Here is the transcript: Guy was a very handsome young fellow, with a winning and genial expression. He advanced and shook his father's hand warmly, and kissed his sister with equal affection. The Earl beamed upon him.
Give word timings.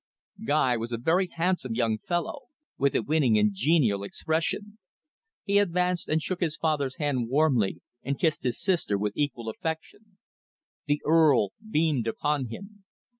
Guy 0.43 0.77
was 0.77 0.91
a 0.91 0.97
very 0.97 1.27
handsome 1.31 1.75
young 1.75 1.99
fellow, 1.99 2.45
with 2.75 2.95
a 2.95 3.03
winning 3.03 3.37
and 3.37 3.51
genial 3.53 4.01
expression. 4.01 4.79
He 5.43 5.59
advanced 5.59 6.09
and 6.09 6.19
shook 6.19 6.39
his 6.41 6.57
father's 6.57 6.95
hand 6.95 7.29
warmly, 7.29 7.81
and 8.01 8.17
kissed 8.19 8.41
his 8.41 8.59
sister 8.59 8.97
with 8.97 9.13
equal 9.15 9.47
affection. 9.47 10.17
The 10.87 11.03
Earl 11.05 11.51
beamed 11.69 12.07
upon 12.07 12.47
him. 12.47 12.83